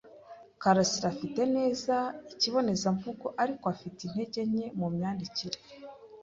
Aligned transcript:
Karasiraafite 0.61 1.41
neza 1.55 1.95
ikibonezamvugo, 2.31 3.25
ariko 3.43 3.63
afite 3.73 3.99
intege 4.07 4.39
nke 4.49 4.65
mu 4.79 4.87
myandikire. 4.95 5.57